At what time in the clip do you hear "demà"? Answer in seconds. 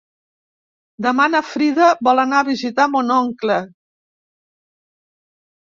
1.07-1.27